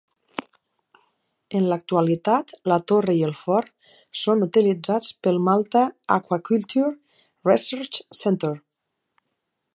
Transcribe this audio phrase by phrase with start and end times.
[1.59, 3.69] En l'actualitat, la torre i el fort
[4.23, 5.85] són utilitzats pel Malta
[6.19, 6.91] Aquaculture
[7.51, 8.55] Research Centre